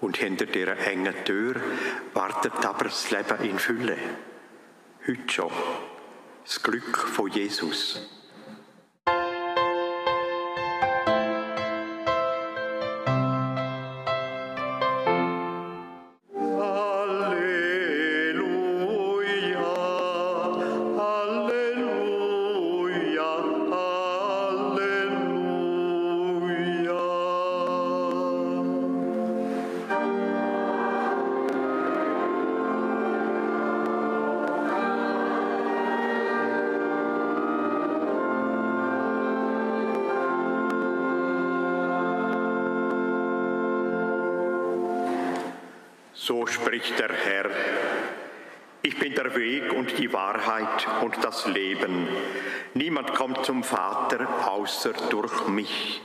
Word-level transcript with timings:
Und 0.00 0.16
hinter 0.16 0.46
dieser 0.46 0.78
engen 0.78 1.24
Tür 1.24 1.56
wartet 2.14 2.64
aber 2.64 2.84
das 2.84 3.10
Leben 3.10 3.42
in 3.42 3.58
Fülle. 3.58 3.96
Heute 5.06 5.32
schon. 5.32 5.50
Das 6.44 6.62
Glück 6.62 6.96
von 6.96 7.30
Jesus. 7.30 8.17
So 46.28 46.46
spricht 46.46 46.98
der 46.98 47.08
Herr. 47.10 47.48
Ich 48.82 48.98
bin 48.98 49.14
der 49.14 49.34
Weg 49.34 49.72
und 49.72 49.96
die 49.96 50.12
Wahrheit 50.12 50.86
und 51.00 51.16
das 51.24 51.46
Leben. 51.46 52.06
Niemand 52.74 53.14
kommt 53.14 53.46
zum 53.46 53.64
Vater 53.64 54.28
außer 54.46 54.92
durch 55.08 55.48
mich. 55.48 56.02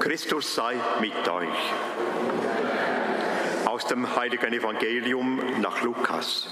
Christus 0.00 0.54
sei 0.54 0.76
mit 1.02 1.28
euch 1.28 1.48
aus 3.78 3.86
dem 3.86 4.16
heiligen 4.16 4.52
Evangelium 4.52 5.40
nach 5.60 5.82
Lukas. 5.82 6.48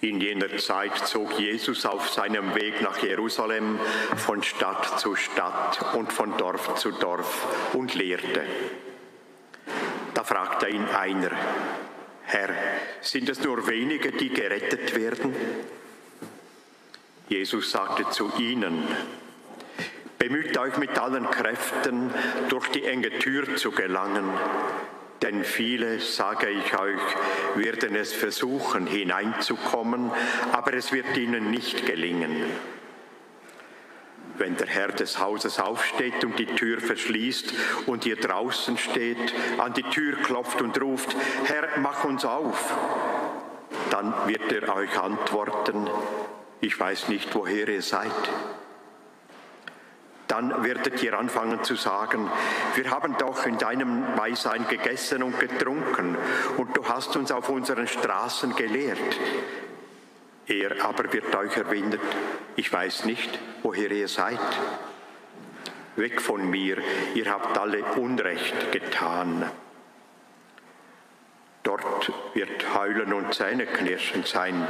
In 0.00 0.20
jener 0.20 0.56
Zeit 0.58 0.96
zog 0.96 1.40
Jesus 1.40 1.84
auf 1.86 2.08
seinem 2.08 2.54
Weg 2.54 2.80
nach 2.82 3.02
Jerusalem 3.02 3.80
von 4.14 4.44
Stadt 4.44 5.00
zu 5.00 5.16
Stadt 5.16 5.96
und 5.96 6.12
von 6.12 6.36
Dorf 6.36 6.76
zu 6.76 6.92
Dorf 6.92 7.72
und 7.74 7.96
lehrte. 7.96 8.44
Da 10.14 10.22
fragte 10.22 10.68
ihn 10.68 10.84
einer, 10.84 11.32
Herr, 12.26 12.50
sind 13.00 13.28
es 13.28 13.42
nur 13.42 13.66
wenige, 13.66 14.12
die 14.12 14.28
gerettet 14.28 14.94
werden? 14.94 15.34
Jesus 17.32 17.70
sagte 17.70 18.10
zu 18.10 18.30
ihnen, 18.38 18.86
bemüht 20.18 20.58
euch 20.58 20.76
mit 20.76 20.98
allen 20.98 21.30
Kräften, 21.30 22.10
durch 22.50 22.68
die 22.68 22.84
enge 22.84 23.08
Tür 23.20 23.56
zu 23.56 23.70
gelangen, 23.70 24.28
denn 25.22 25.42
viele, 25.42 25.98
sage 25.98 26.50
ich 26.50 26.78
euch, 26.78 27.00
werden 27.54 27.96
es 27.96 28.12
versuchen, 28.12 28.86
hineinzukommen, 28.86 30.10
aber 30.52 30.74
es 30.74 30.92
wird 30.92 31.16
ihnen 31.16 31.50
nicht 31.50 31.86
gelingen. 31.86 32.36
Wenn 34.36 34.58
der 34.58 34.66
Herr 34.66 34.88
des 34.88 35.18
Hauses 35.18 35.58
aufsteht 35.58 36.22
und 36.26 36.38
die 36.38 36.44
Tür 36.44 36.82
verschließt 36.82 37.54
und 37.86 38.04
ihr 38.04 38.16
draußen 38.16 38.76
steht, 38.76 39.32
an 39.56 39.72
die 39.72 39.84
Tür 39.84 40.16
klopft 40.16 40.60
und 40.60 40.78
ruft, 40.82 41.16
Herr, 41.44 41.80
mach 41.80 42.04
uns 42.04 42.26
auf, 42.26 42.74
dann 43.90 44.12
wird 44.26 44.52
er 44.52 44.76
euch 44.76 44.98
antworten, 45.00 45.88
ich 46.62 46.78
weiß 46.78 47.08
nicht, 47.08 47.34
woher 47.34 47.68
ihr 47.68 47.82
seid. 47.82 48.12
Dann 50.28 50.64
werdet 50.64 51.02
ihr 51.02 51.18
anfangen 51.18 51.62
zu 51.64 51.74
sagen, 51.74 52.30
wir 52.76 52.90
haben 52.90 53.16
doch 53.18 53.44
in 53.44 53.58
deinem 53.58 54.14
Beisein 54.16 54.66
gegessen 54.68 55.24
und 55.24 55.38
getrunken 55.38 56.16
und 56.56 56.74
du 56.76 56.88
hast 56.88 57.16
uns 57.16 57.32
auf 57.32 57.48
unseren 57.48 57.88
Straßen 57.88 58.54
gelehrt. 58.54 58.98
Er 60.46 60.84
aber 60.84 61.12
wird 61.12 61.34
euch 61.34 61.56
erwidern, 61.56 62.00
ich 62.56 62.72
weiß 62.72 63.06
nicht, 63.06 63.38
woher 63.62 63.90
ihr 63.90 64.08
seid. 64.08 64.38
Weg 65.96 66.22
von 66.22 66.48
mir, 66.48 66.78
ihr 67.14 67.28
habt 67.28 67.58
alle 67.58 67.84
Unrecht 67.96 68.70
getan. 68.70 69.50
Dort 71.64 72.12
wird 72.34 72.74
Heulen 72.74 73.12
und 73.12 73.34
Zähneknirschen 73.34 74.24
sein 74.24 74.66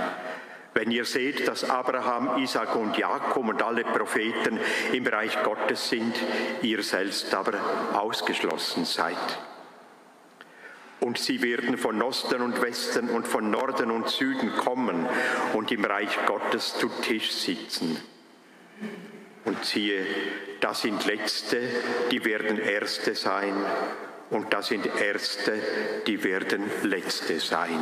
wenn 0.74 0.90
ihr 0.90 1.04
seht, 1.04 1.46
dass 1.46 1.68
Abraham, 1.68 2.38
Isaac 2.38 2.76
und 2.76 2.96
Jakob 2.96 3.46
und 3.46 3.62
alle 3.62 3.84
Propheten 3.84 4.58
im 4.92 5.06
Reich 5.06 5.42
Gottes 5.42 5.90
sind, 5.90 6.14
ihr 6.62 6.82
selbst 6.82 7.34
aber 7.34 7.54
ausgeschlossen 7.92 8.84
seid. 8.84 9.16
Und 11.00 11.18
sie 11.18 11.42
werden 11.42 11.76
von 11.78 12.00
Osten 12.00 12.40
und 12.40 12.62
Westen 12.62 13.10
und 13.10 13.26
von 13.26 13.50
Norden 13.50 13.90
und 13.90 14.08
Süden 14.08 14.56
kommen 14.56 15.06
und 15.52 15.72
im 15.72 15.84
Reich 15.84 16.16
Gottes 16.26 16.78
zu 16.78 16.88
Tisch 17.02 17.32
sitzen. 17.32 18.00
Und 19.44 19.64
siehe, 19.64 20.06
da 20.60 20.72
sind 20.72 21.04
Letzte, 21.04 21.58
die 22.12 22.24
werden 22.24 22.58
Erste 22.58 23.16
sein, 23.16 23.54
und 24.30 24.54
da 24.54 24.62
sind 24.62 24.86
Erste, 24.86 25.52
die 26.06 26.24
werden 26.24 26.70
Letzte 26.84 27.38
sein. 27.38 27.78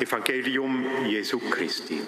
Evangelium 0.00 1.04
Jesu 1.10 1.38
Christi. 1.50 2.00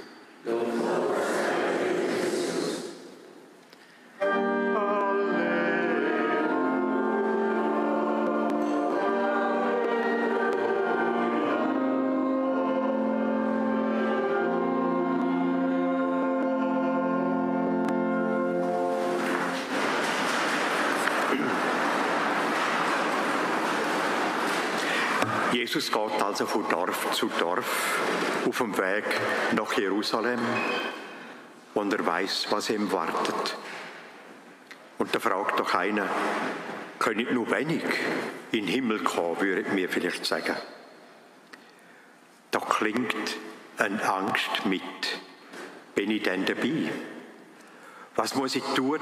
Jesus 25.62 25.92
geht 25.92 26.20
also 26.20 26.44
von 26.44 26.68
Dorf 26.68 27.12
zu 27.12 27.30
Dorf 27.38 28.00
auf 28.48 28.58
dem 28.58 28.76
Weg 28.76 29.04
nach 29.52 29.72
Jerusalem 29.74 30.40
und 31.74 31.92
er 31.92 32.04
weiß, 32.04 32.48
was 32.50 32.68
ihm 32.68 32.90
wartet. 32.90 33.56
Und 34.98 35.14
da 35.14 35.20
fragt 35.20 35.60
doch 35.60 35.72
einer, 35.74 36.08
könnte 36.98 37.32
nur 37.32 37.48
wenig 37.52 37.84
in 38.50 38.66
den 38.66 38.74
Himmel 38.74 39.04
kommen, 39.04 39.40
würde 39.40 39.70
mir 39.70 39.88
vielleicht 39.88 40.26
sagen. 40.26 40.56
Da 42.50 42.58
klingt 42.58 43.36
eine 43.78 44.02
Angst 44.02 44.66
mit. 44.66 45.20
Bin 45.94 46.10
ich 46.10 46.24
denn 46.24 46.44
dabei? 46.44 46.90
Was 48.16 48.34
muss 48.34 48.56
ich 48.56 48.64
tun, 48.74 48.98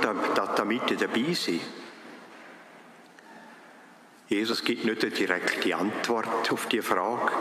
damit 0.57 0.91
ich 0.91 0.99
dabei 0.99 1.33
sein? 1.33 1.61
Jesus 4.31 4.63
gibt 4.65 4.85
nicht 4.85 5.03
eine 5.03 5.11
direkte 5.11 5.75
Antwort 5.75 6.53
auf 6.53 6.67
die 6.67 6.83
Frage, 6.83 7.33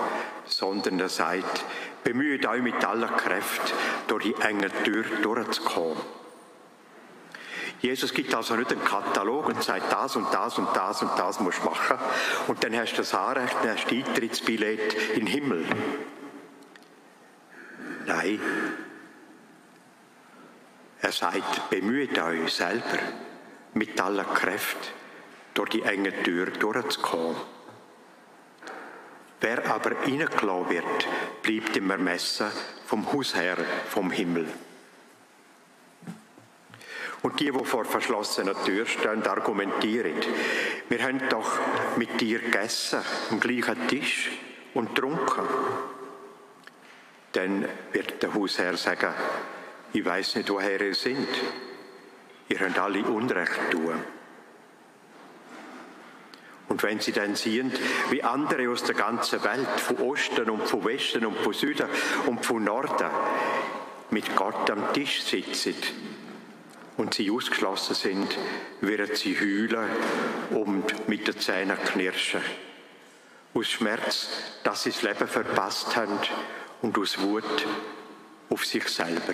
sondern 0.45 0.99
er 0.99 1.09
sagt, 1.09 1.63
bemüht 2.03 2.47
euch 2.47 2.63
mit 2.63 2.83
aller 2.83 3.09
Kraft, 3.09 3.75
durch 4.07 4.23
die 4.23 4.35
enge 4.41 4.71
Tür 4.83 5.03
durchzukommen. 5.21 6.01
Jesus 7.79 8.11
gibt 8.11 8.33
also 8.33 8.55
nicht 8.55 8.71
einen 8.71 8.83
Katalog 8.83 9.49
und 9.49 9.63
sagt, 9.63 9.91
das 9.91 10.15
und 10.15 10.33
das 10.33 10.57
und 10.57 10.75
das 10.75 11.03
und 11.03 11.11
das 11.15 11.39
musst 11.39 11.59
du 11.59 11.65
machen. 11.65 11.99
Und 12.47 12.63
dann 12.63 12.75
hast 12.75 12.93
du 12.93 12.97
das 12.97 13.13
Anrecht, 13.13 13.55
dann 13.61 13.77
hast 13.77 13.85
du 13.85 13.95
Eintrittsbillett 13.95 14.95
in 15.13 15.19
den 15.19 15.27
Himmel. 15.27 15.65
Nein. 18.07 18.39
Er 21.03 21.11
sagt, 21.11 21.69
bemüht 21.69 22.17
euch 22.17 22.51
selber 22.51 22.97
mit 23.75 24.01
aller 24.01 24.23
Kraft 24.23 24.93
durch 25.59 25.71
die 25.71 25.81
enge 25.81 26.23
Tür 26.23 26.45
durchzukommen. 26.51 27.35
Wer 29.41 29.69
aber 29.69 29.91
reingelassen 29.91 30.69
wird, 30.69 31.07
bleibt 31.43 31.75
im 31.75 31.91
Ermessen 31.91 32.47
vom 32.85 33.11
Hausherr 33.11 33.57
vom 33.89 34.09
Himmel. 34.09 34.47
Und 37.23 37.41
die, 37.41 37.51
die 37.51 37.65
vor 37.65 37.83
verschlossener 37.83 38.53
Tür 38.63 38.85
stehen, 38.85 39.27
argumentieren, 39.27 40.13
wir 40.87 41.03
haben 41.03 41.27
doch 41.27 41.59
mit 41.97 42.21
dir 42.21 42.39
gegessen, 42.39 43.01
am 43.29 43.41
gleichen 43.41 43.85
Tisch 43.89 44.31
und 44.73 44.95
getrunken. 44.95 45.45
dann 47.33 47.65
wird 47.91 48.23
der 48.23 48.33
Hausherr 48.33 48.77
sagen, 48.77 49.13
ich 49.91 50.05
weiß 50.05 50.35
nicht, 50.35 50.49
woher 50.49 50.79
ihr 50.79 50.95
sind. 50.95 51.27
Ihr 52.47 52.59
habt 52.61 52.79
alle 52.79 53.03
Unrecht 53.03 53.71
tun. 53.71 54.18
Und 56.79 56.83
wenn 56.83 56.99
sie 57.01 57.11
dann 57.11 57.35
sehen, 57.35 57.73
wie 58.09 58.23
andere 58.23 58.69
aus 58.69 58.83
der 58.83 58.95
ganzen 58.95 59.43
Welt, 59.43 59.67
von 59.81 59.97
Osten 59.97 60.49
und 60.49 60.65
von 60.65 60.85
Westen 60.85 61.25
und 61.25 61.37
von 61.39 61.51
Süden 61.51 61.89
und 62.25 62.45
von 62.45 62.63
Norden, 62.63 63.09
mit 64.11 64.33
Gott 64.33 64.69
am 64.71 64.93
Tisch 64.93 65.21
sitzen 65.23 65.75
und 66.95 67.13
sie 67.13 67.29
ausgeschlossen 67.29 67.95
sind, 67.95 68.37
werden 68.79 69.13
sie 69.13 69.37
heulen 69.37 69.89
und 70.51 71.09
mit 71.09 71.27
den 71.27 71.37
Zähnen 71.37 71.77
knirschen. 71.83 72.39
Aus 73.53 73.67
Schmerz, 73.67 74.29
dass 74.63 74.83
sie 74.83 74.91
das 74.91 75.01
Leben 75.01 75.27
verpasst 75.27 75.97
haben 75.97 76.17
und 76.81 76.97
aus 76.97 77.19
Wut 77.19 77.67
auf 78.49 78.65
sich 78.65 78.87
selber. 78.87 79.33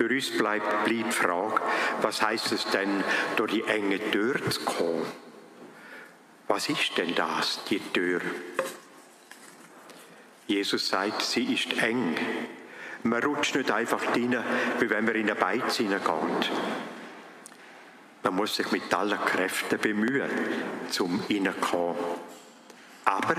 Für 0.00 0.08
uns 0.08 0.30
bleibt, 0.30 0.88
die 0.88 1.04
Frage, 1.10 1.60
was 2.00 2.22
heißt 2.22 2.52
es 2.52 2.64
denn, 2.70 3.04
durch 3.36 3.52
die 3.52 3.64
enge 3.64 3.98
Tür 4.10 4.40
zu 4.48 4.62
kommen? 4.62 5.04
Was 6.48 6.70
ist 6.70 6.96
denn 6.96 7.14
das, 7.14 7.62
die 7.68 7.80
Tür? 7.80 8.22
Jesus 10.46 10.88
sagt, 10.88 11.20
sie 11.20 11.52
ist 11.52 11.82
eng. 11.82 12.16
Man 13.02 13.22
rutscht 13.22 13.56
nicht 13.56 13.70
einfach 13.70 14.02
rein, 14.16 14.42
wie 14.78 14.88
wenn 14.88 15.04
man 15.04 15.16
in 15.16 15.28
eine 15.28 15.34
Beiz 15.34 15.76
hineingeht. 15.76 16.50
Man 18.22 18.36
muss 18.36 18.56
sich 18.56 18.72
mit 18.72 18.94
allen 18.94 19.22
Kräften 19.26 19.78
bemühen, 19.78 20.30
zum 20.88 21.20
hineinkommen. 21.28 22.02
Aber 23.04 23.36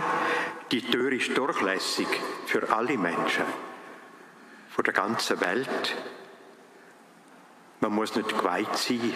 die 0.71 0.83
Tür 0.83 1.11
ist 1.11 1.35
durchlässig 1.35 2.07
für 2.45 2.71
alle 2.71 2.99
Menschen, 2.99 3.45
von 4.69 4.83
der 4.83 4.93
ganzen 4.93 5.41
Welt, 5.41 5.95
man 7.81 7.93
muss 7.93 8.15
nicht 8.15 8.29
geweiht 8.29 8.77
sein 8.77 9.13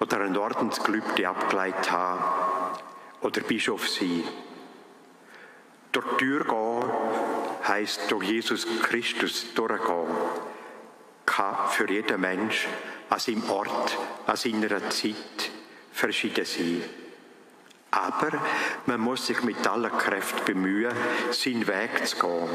oder 0.00 0.20
ein 0.20 0.36
Ordensgelübde 0.36 1.28
abgeleitet 1.28 1.90
haben 1.90 2.24
oder 3.20 3.42
Bischof 3.42 3.88
sein. 3.88 4.24
Durch 5.92 6.06
die 6.12 6.16
Tür 6.16 6.44
gehen 6.44 6.90
heisst 7.68 8.10
durch 8.10 8.24
Jesus 8.24 8.66
Christus 8.82 9.54
durchgehen. 9.54 10.06
Kann 11.24 11.68
für 11.70 11.90
jeden 11.90 12.20
Mensch 12.20 12.66
an 13.10 13.18
seinem 13.18 13.48
Ort, 13.50 13.98
an 14.26 14.36
seiner 14.36 14.90
Zeit 14.90 15.50
verschieden 15.92 16.44
sein. 16.44 16.82
Aber 17.90 18.38
man 18.86 19.00
muss 19.00 19.26
sich 19.26 19.42
mit 19.42 19.66
aller 19.66 19.90
Kraft 19.90 20.44
bemühen, 20.44 20.94
seinen 21.30 21.66
Weg 21.66 22.06
zu 22.06 22.16
gehen. 22.18 22.48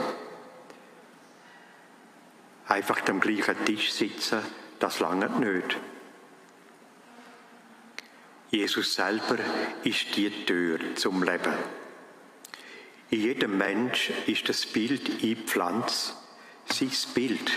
Einfach 2.67 3.01
am 3.09 3.19
gleichen 3.19 3.65
Tisch 3.65 3.91
sitzen 3.91 4.41
das 4.81 4.99
lange 4.99 5.29
nicht. 5.29 5.77
Jesus 8.49 8.95
selber 8.95 9.37
ist 9.83 10.15
die 10.15 10.45
Tür 10.45 10.79
zum 10.95 11.23
Leben. 11.23 11.53
In 13.11 13.21
jedem 13.21 13.57
Mensch 13.57 14.11
ist 14.25 14.49
das 14.49 14.65
Bild 14.65 15.23
eingepflanzt, 15.23 16.15
sein 16.65 16.91
Bild. 17.13 17.51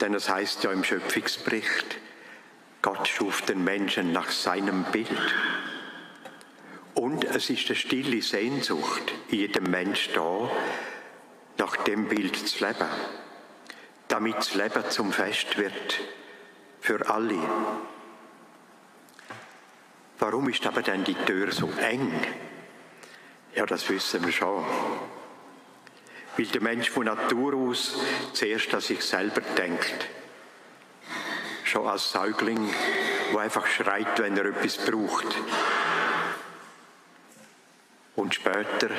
Denn 0.00 0.14
es 0.14 0.28
heißt 0.28 0.64
ja 0.64 0.72
im 0.72 0.84
Schöpfungsbericht, 0.84 1.98
Gott 2.82 3.06
schuf 3.06 3.42
den 3.42 3.62
Menschen 3.62 4.12
nach 4.12 4.30
seinem 4.30 4.84
Bild. 4.84 5.08
Und 6.94 7.24
es 7.24 7.48
ist 7.48 7.66
eine 7.68 7.76
stille 7.76 8.20
Sehnsucht 8.20 9.12
in 9.28 9.38
jedem 9.38 9.70
Mensch 9.70 10.10
da, 10.12 10.50
nach 11.58 11.76
dem 11.76 12.08
Bild 12.08 12.36
zu 12.36 12.66
leben 12.66 12.88
damit 14.12 14.36
das 14.36 14.52
Leben 14.52 14.90
zum 14.90 15.10
Fest 15.10 15.56
wird 15.56 15.98
für 16.82 17.08
alle. 17.08 17.38
Warum 20.18 20.50
ist 20.50 20.66
aber 20.66 20.82
denn 20.82 21.02
die 21.02 21.14
Tür 21.14 21.50
so 21.50 21.70
eng? 21.80 22.12
Ja, 23.54 23.64
das 23.64 23.88
wissen 23.88 24.22
wir 24.22 24.32
schon. 24.32 24.66
Weil 26.36 26.46
der 26.46 26.60
Mensch 26.60 26.90
von 26.90 27.06
Natur 27.06 27.54
aus 27.54 27.96
zuerst 28.34 28.74
an 28.74 28.82
sich 28.82 29.02
selber 29.02 29.40
denkt. 29.40 30.08
Schon 31.64 31.86
als 31.86 32.12
Säugling, 32.12 32.68
wo 33.32 33.38
einfach 33.38 33.66
schreit, 33.66 34.18
wenn 34.18 34.36
er 34.36 34.44
etwas 34.44 34.76
braucht. 34.76 35.34
Und 38.14 38.34
später, 38.34 38.90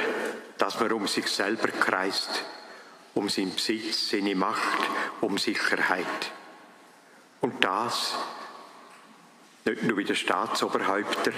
dass 0.58 0.80
man 0.80 0.92
um 0.92 1.08
sich 1.08 1.28
selber 1.28 1.68
kreist 1.68 2.44
um 3.14 3.30
seinen 3.30 3.54
Besitz, 3.54 4.10
seine 4.10 4.36
Macht, 4.36 4.80
um 5.22 5.38
Sicherheit. 5.38 6.32
Und 7.42 7.64
das 7.64 8.16
nicht 9.66 9.84
nur 9.84 9.96
bei 9.96 10.04
den 10.04 10.16
Staatsoberhäuptern, 10.16 11.34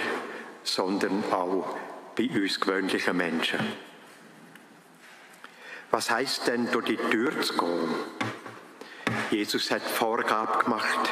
sondern 0.62 1.24
auch 1.32 1.76
bei 2.16 2.28
uns 2.28 2.58
gewöhnlichen 2.60 3.16
Menschen. 3.16 3.60
Was 5.90 6.10
heißt 6.10 6.48
denn, 6.48 6.70
durch 6.72 6.86
die 6.86 6.96
Tür 6.96 7.40
zu 7.40 7.56
gehen? 7.56 7.94
Jesus 9.30 9.70
hat 9.70 9.82
Vorgabe 9.82 10.64
gemacht, 10.64 11.10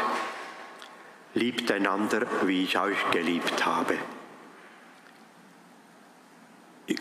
liebt 1.34 1.70
einander, 1.70 2.26
wie 2.46 2.64
ich 2.64 2.78
euch 2.78 2.99
geliebt 3.12 3.64
habe. 3.64 3.96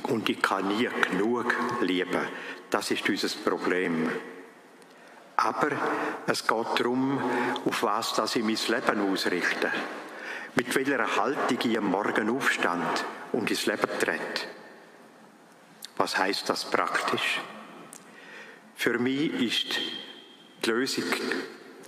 Und 0.04 0.30
ich 0.30 0.42
kann 0.42 0.68
nie 0.68 0.90
genug 1.10 1.54
lieben. 1.82 2.28
Das 2.74 2.90
ist 2.90 3.08
unser 3.08 3.28
Problem. 3.48 4.10
Aber 5.36 5.70
es 6.26 6.42
geht 6.48 6.80
darum, 6.80 7.22
auf 7.66 7.84
was 7.84 8.16
das 8.16 8.36
ich 8.36 8.44
mein 8.44 8.58
Leben 8.68 9.12
ausrichte. 9.12 9.72
Mit 10.56 10.74
welcher 10.74 11.16
Haltung 11.18 11.60
ich 11.64 11.78
am 11.78 11.92
Morgen 11.92 12.36
aufstand 12.36 13.06
und 13.32 13.48
ins 13.52 13.68
Leben 13.68 13.88
trete. 14.00 14.48
Was 15.98 16.18
heißt 16.18 16.50
das 16.50 16.66
praktisch? 16.66 17.42
Für 18.76 18.98
mich 18.98 19.40
ist 19.40 19.80
die 20.66 20.70
Lösung 20.72 21.06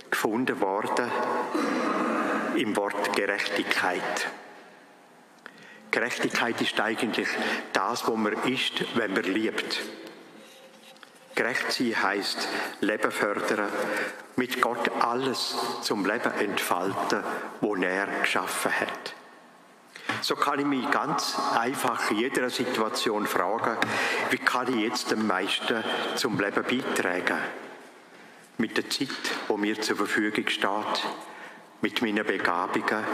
gefunden 0.08 0.60
worden 0.60 1.10
im 2.54 2.76
Wort 2.76 3.12
Gerechtigkeit. 3.16 4.28
Gerechtigkeit 5.90 6.60
ist 6.60 6.78
eigentlich 6.78 7.28
das, 7.72 8.06
was 8.06 8.16
man 8.16 8.34
ist, 8.44 8.96
wenn 8.96 9.14
man 9.14 9.24
liebt. 9.24 9.82
Gerecht 11.36 11.70
sein 11.70 12.02
heißt 12.02 12.48
Leben 12.80 13.10
fördern, 13.10 13.68
mit 14.36 14.62
Gott 14.62 14.90
alles 15.00 15.54
zum 15.82 16.06
Leben 16.06 16.32
entfalten, 16.32 17.22
wo 17.60 17.76
er 17.76 18.06
geschaffen 18.22 18.72
hat. 18.72 19.14
So 20.22 20.34
kann 20.34 20.60
ich 20.60 20.64
mich 20.64 20.90
ganz 20.90 21.36
einfach 21.54 22.10
in 22.10 22.20
jeder 22.20 22.48
Situation 22.48 23.26
fragen, 23.26 23.76
wie 24.30 24.38
kann 24.38 24.72
ich 24.74 24.80
jetzt 24.80 25.12
am 25.12 25.26
meisten 25.26 25.84
zum 26.14 26.40
Leben 26.40 26.64
beitragen? 26.64 27.38
Mit 28.56 28.78
der 28.78 28.88
Zeit, 28.88 29.10
die 29.46 29.56
mir 29.58 29.78
zur 29.78 29.96
Verfügung 29.96 30.48
steht, 30.48 31.06
mit 31.82 32.00
meinen 32.00 32.24
Begabungen, 32.24 33.04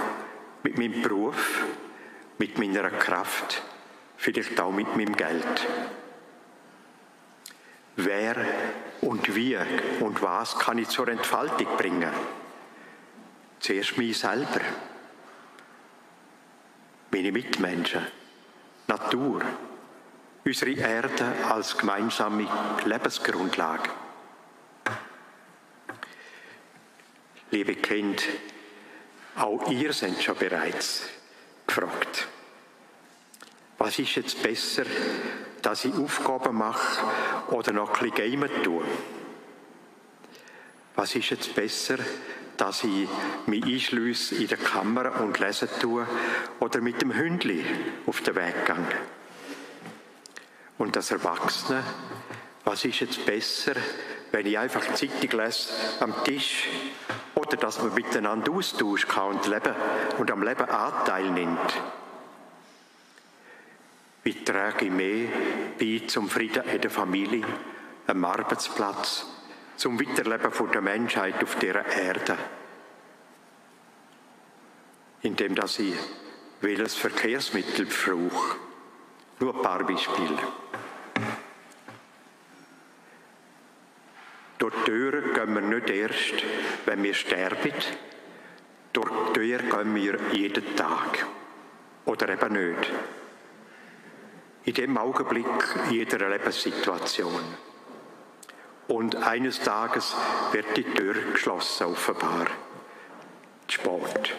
mit 0.63 0.79
meinem 0.79 1.03
Beruf, 1.03 1.65
mit 2.39 2.57
meiner 2.57 2.89
Kraft, 2.91 3.63
vielleicht 4.17 4.61
auch 4.61 4.71
mit 4.71 4.97
meinem 4.97 5.17
Geld. 5.17 5.67
Wer 7.97 8.37
und 9.03 9.35
wie 9.35 9.57
und 10.01 10.23
was 10.23 10.59
kann 10.59 10.79
ich 10.79 10.89
zur 10.89 11.09
Entfaltung 11.09 11.77
bringen? 11.77 12.13
Zuerst 13.61 13.99
mich 13.99 14.19
selber, 14.19 14.61
meine 17.11 17.33
Mitmenschen, 17.33 18.07
Natur, 18.87 19.43
unsere 20.45 20.73
Erde 20.73 21.33
als 21.49 21.77
gemeinsame 21.77 22.49
Lebensgrundlage. 22.85 23.91
Liebe 27.51 27.75
Kind, 27.77 28.23
auch 29.37 29.71
ihr 29.71 29.93
seid 29.93 30.23
schon 30.23 30.37
bereits 30.37 31.03
gefragt. 31.67 32.27
Was 33.79 33.99
ist 33.99 34.15
jetzt 34.15 34.43
besser, 34.43 34.85
dass 35.63 35.85
ich 35.85 35.95
Aufgaben 35.95 36.57
mache 36.57 37.03
oder 37.49 37.73
noch 37.73 38.01
ein 38.01 38.11
bisschen 38.11 38.41
gamen 38.41 38.63
tue? 38.63 38.85
Was 40.95 41.15
ist 41.15 41.31
jetzt 41.31 41.55
besser, 41.55 41.99
dass 42.57 42.85
ich 42.85 43.09
mich 43.47 43.65
einschließe 43.65 44.35
in 44.35 44.49
der 44.49 44.59
Kamera 44.59 45.21
und 45.21 45.39
lesen 45.39 45.69
tue 45.81 46.07
oder 46.61 46.81
mit 46.81 47.01
dem 47.01 47.15
Hündli 47.15 47.65
auf 48.07 48.21
den 48.21 48.35
Weg 48.35 48.67
gehe? 48.67 48.77
Und 50.79 50.97
das 50.97 51.11
Erwachsene, 51.11 51.83
was 52.65 52.85
ist 52.85 53.01
jetzt 53.01 53.25
besser, 53.25 53.73
wenn 54.33 54.47
ich 54.47 54.59
einfach 54.59 54.83
Zeitung 54.95 55.41
lese 55.41 55.71
am 56.01 56.13
Tisch 56.25 56.69
oder 57.35 57.57
dass 57.57 57.83
man 57.83 57.95
miteinander 57.95 58.53
austauschen 58.53 59.09
kann 59.09 59.37
und, 59.37 59.47
leben, 59.47 59.75
und 60.19 60.31
am 60.31 60.43
Leben 60.43 60.69
Anteil 60.69 61.31
nimmt? 61.31 61.81
Wie 64.25 64.45
trage 64.45 64.85
ich 64.85 64.91
mehr 64.91 65.29
bei 65.79 66.03
zum 66.07 66.29
Frieden 66.29 66.63
in 66.69 66.81
der 66.81 66.91
Familie, 66.91 67.45
am 68.07 68.25
Arbeitsplatz, 68.25 69.27
zum 69.77 69.99
Weiterleben 69.99 70.71
der 70.73 70.81
Menschheit 70.81 71.43
auf 71.43 71.57
dieser 71.57 71.85
Erde? 71.87 72.39
Indem 75.23 75.55
dass 75.55 75.79
ich 75.79 75.95
welches 76.61 76.95
Verkehrsmittel 76.95 77.87
brauche. 77.87 78.57
Nur 79.41 79.57
ein 79.57 79.63
paar 79.63 79.85
Beispiele. 79.85 80.39
Durch 84.59 84.75
die 84.75 84.85
Tür 84.85 85.35
gehen 85.35 85.55
wir 85.55 85.61
nicht 85.61 85.91
erst, 85.91 86.45
wenn 86.87 87.03
wir 87.03 87.15
sterben. 87.15 87.73
Durch 88.93 89.11
die 89.11 89.33
Tür 89.33 89.59
gehen 89.59 89.95
wir 89.97 90.19
jeden 90.33 90.77
Tag. 90.77 91.27
Oder 92.05 92.29
eben 92.29 92.53
nicht. 92.53 92.93
In 94.65 94.75
dem 94.75 94.97
Augenblick 94.97 95.47
jeder 95.91 96.29
Lebenssituation. 96.29 97.43
Und 98.89 99.17
eines 99.17 99.61
Tages 99.61 100.15
wird 100.53 100.77
die 100.77 100.85
Tür 100.85 101.15
geschlossen, 101.33 101.87
offenbar. 101.87 102.47
Sport. 103.67 104.35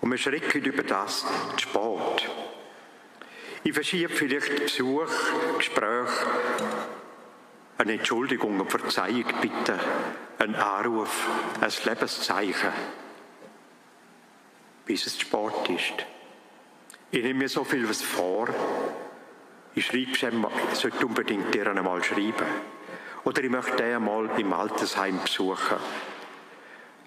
Und 0.00 0.10
wir 0.10 0.18
schrecken 0.18 0.62
über 0.64 0.82
das 0.82 1.24
Sport. 1.56 2.28
Ich 3.62 3.72
verschiebe 3.72 4.12
vielleicht 4.12 4.56
Besuch, 4.56 5.08
Gespräch 5.56 6.10
eine 7.78 7.94
Entschuldigung, 7.94 8.54
eine 8.54 8.70
Verzeihung 8.70 9.24
bitte, 9.40 9.78
ein 10.38 10.54
Anruf, 10.54 11.28
ein 11.60 11.72
Lebenszeichen, 11.84 12.72
bis 14.84 15.06
es 15.06 15.20
Sport 15.20 15.68
ist. 15.70 16.06
Ich 17.10 17.22
nehme 17.22 17.40
mir 17.40 17.48
so 17.48 17.64
viel 17.64 17.88
was 17.88 18.02
vor. 18.02 18.48
Ich 19.76 19.86
schreibe 19.86 20.12
ich 20.12 20.78
sollte 20.78 21.04
unbedingt 21.04 21.52
dir 21.52 21.66
einmal 21.66 22.02
schreiben. 22.04 22.46
Oder 23.24 23.42
ich 23.42 23.50
möchte 23.50 23.76
den 23.76 23.96
einmal 23.96 24.30
im 24.38 24.52
Altersheim 24.52 25.20
besuchen. 25.20 25.78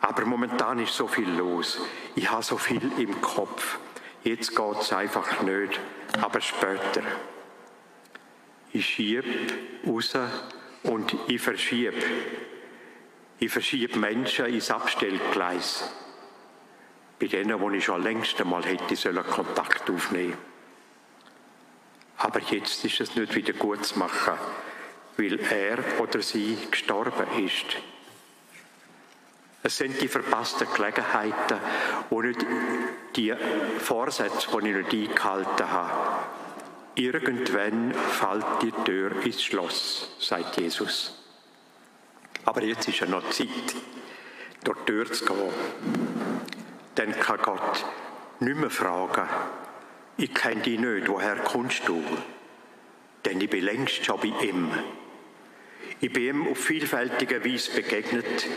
Aber 0.01 0.25
momentan 0.25 0.79
ist 0.79 0.93
so 0.93 1.07
viel 1.07 1.29
los. 1.29 1.79
Ich 2.15 2.29
habe 2.29 2.43
so 2.43 2.57
viel 2.57 2.91
im 2.97 3.21
Kopf. 3.21 3.79
Jetzt 4.23 4.53
geht 4.53 4.81
es 4.81 4.91
einfach 4.91 5.41
nicht, 5.43 5.79
aber 6.21 6.41
später. 6.41 7.03
Ich 8.73 8.85
schiebe 8.85 9.29
raus 9.85 10.17
und 10.83 11.15
ich 11.27 11.41
verschiebe. 11.41 12.03
Ich 13.39 13.51
verschiebe 13.51 13.97
Menschen 13.97 14.47
ins 14.47 14.71
Abstellgleis. 14.71 15.89
Bei 17.17 17.27
denen, 17.27 17.59
wo 17.61 17.71
ich 17.71 17.85
schon 17.85 18.03
längst 18.03 18.41
einmal 18.41 18.65
hätte 18.65 18.95
sollen 18.97 19.23
Kontakt 19.25 19.89
aufnehmen 19.89 20.37
Aber 22.17 22.41
jetzt 22.41 22.83
ist 22.83 22.99
es 22.99 23.15
nicht 23.15 23.35
wieder 23.35 23.53
gut 23.53 23.85
zu 23.85 23.99
machen, 23.99 24.33
weil 25.17 25.39
er 25.39 25.77
oder 25.99 26.21
sie 26.21 26.57
gestorben 26.69 27.45
ist. 27.45 27.77
Es 29.63 29.77
sind 29.77 29.99
die 30.01 30.07
verpassten 30.07 30.67
Gelegenheiten 30.73 31.59
und 32.09 32.25
nicht 32.25 32.45
die 33.15 33.33
Vorsätze, 33.79 34.47
die 34.51 34.69
ich 34.69 34.75
nicht 34.75 34.93
eingehalten 34.93 35.71
habe. 35.71 36.23
Irgendwann 36.95 37.93
fällt 37.93 38.45
die 38.61 38.71
Tür 38.83 39.11
ins 39.23 39.43
Schloss, 39.43 40.15
sagt 40.19 40.57
Jesus. 40.57 41.13
Aber 42.45 42.63
jetzt 42.63 42.87
ist 42.87 42.99
ja 42.99 43.07
noch 43.07 43.29
Zeit, 43.29 43.49
durch 44.63 44.77
die 44.79 44.85
Tür 44.85 45.11
zu 45.11 45.25
gehen. 45.25 45.53
Dann 46.95 47.11
kann 47.19 47.39
Gott 47.41 47.85
nicht 48.39 48.57
mehr 48.57 48.69
fragen, 48.69 49.27
ich 50.17 50.33
kenne 50.33 50.61
dich 50.61 50.79
nicht, 50.79 51.07
woher 51.07 51.35
kommst 51.37 51.87
du? 51.87 52.03
Denn 53.25 53.39
ich 53.39 53.49
bin 53.49 53.63
längst 53.63 54.03
schon 54.03 54.19
bei 54.19 54.33
ihm. 54.45 54.71
Ich 55.99 56.11
bin 56.11 56.23
ihm 56.23 56.47
auf 56.47 56.57
vielfältige 56.57 57.43
Weise 57.45 57.71
begegnet. 57.71 58.47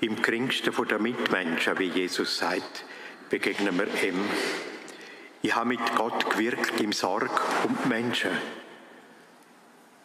Im 0.00 0.20
geringsten 0.22 0.72
der 0.88 0.98
Mitmenschen, 0.98 1.78
wie 1.78 1.88
Jesus 1.88 2.38
sagt, 2.38 2.84
begegnen 3.30 3.76
wir 3.78 4.08
ihm. 4.08 4.18
Ich 5.42 5.54
habe 5.54 5.68
mit 5.68 5.94
Gott 5.96 6.30
gewirkt 6.30 6.80
im 6.80 6.92
Sorg 6.92 7.30
um 7.64 7.76
die 7.84 7.88
Menschen. 7.88 8.30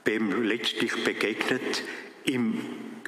Bin 0.04 0.44
letztlich 0.44 1.04
begegnet 1.04 1.84
im 2.26 2.62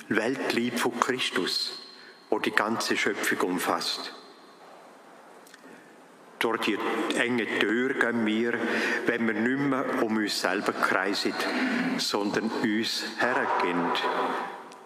Weltlieb 0.10 0.80
von 0.80 1.00
Christus, 1.00 1.88
wo 2.30 2.40
die 2.40 2.52
ganze 2.52 2.98
Schöpfung 2.98 3.52
umfasst. 3.52 4.14
Durch 6.40 6.62
die 6.62 6.78
enge 7.18 7.46
Tür 7.60 7.94
gehen 7.94 8.26
wir, 8.26 8.54
wenn 9.06 9.26
wir 9.28 9.34
nicht 9.34 9.60
mehr 9.60 10.04
um 10.04 10.18
uns 10.18 10.40
selber 10.40 10.74
kreisen, 10.74 11.34
sondern 11.98 12.52
uns 12.62 13.06
hergehen, 13.20 13.92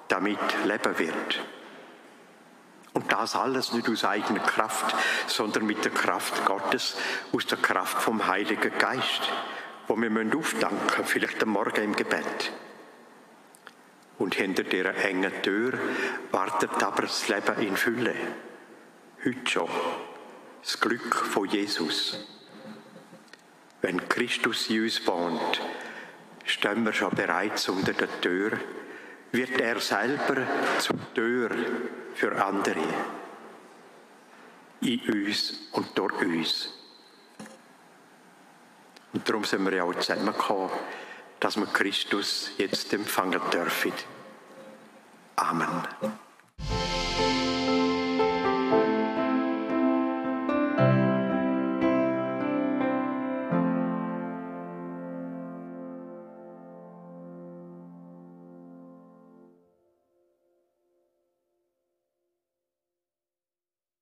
damit 0.08 0.40
Leben 0.66 1.00
wird. 1.00 1.42
Und 2.94 3.12
das 3.12 3.36
alles 3.36 3.74
nicht 3.74 3.88
aus 3.90 4.04
eigener 4.04 4.42
Kraft, 4.42 4.96
sondern 5.28 5.66
mit 5.66 5.84
der 5.86 5.92
Kraft 5.92 6.46
Gottes, 6.46 6.98
aus 7.32 7.46
der 7.46 7.58
Kraft 7.58 8.02
vom 8.02 8.28
Heiligen 8.28 8.78
Geist, 8.78 9.32
wo 9.88 9.96
wir 9.96 10.10
müssen 10.10 10.38
aufdanken, 10.38 11.06
vielleicht 11.06 11.42
am 11.44 11.50
Morgen 11.50 11.84
im 11.84 11.96
Gebet. 11.96 12.52
Und 14.18 14.36
hinter 14.36 14.64
dieser 14.64 14.96
engen 14.96 15.42
Tür 15.42 15.80
wartet 16.32 16.84
aber 16.84 17.04
das 17.04 17.28
Leben 17.30 17.60
in 17.60 17.78
Fülle. 17.78 18.16
Heute 19.24 19.50
schon. 19.50 19.70
Das 20.62 20.80
Glück 20.80 21.16
von 21.16 21.48
Jesus. 21.48 22.18
Wenn 23.82 24.08
Christus 24.10 24.70
in 24.70 24.84
uns 24.84 25.06
wohnt, 25.08 25.62
stehen 26.46 26.84
wir 26.84 26.94
schon 26.94 27.12
bereits 27.12 27.70
unter 27.70 27.94
der 27.94 28.22
Tür 28.22 28.60
wird 29.32 29.60
er 29.60 29.80
selber 29.80 30.42
zur 30.80 30.98
Tür 31.14 31.52
für 32.16 32.44
andere 32.44 32.84
in 34.82 35.00
uns 35.02 35.68
und 35.74 35.98
durch 35.98 36.22
uns. 36.22 36.74
Und 39.14 39.28
darum 39.28 39.44
sind 39.44 39.66
wir 39.66 39.78
ja 39.78 39.84
auch 39.84 39.96
zusammengekommen, 39.96 40.70
dass 41.40 41.58
wir 41.58 41.66
Christus 41.68 42.52
jetzt 42.58 42.94
empfangen 42.94 43.42
dürfen. 43.52 43.94
Amen. 45.36 45.88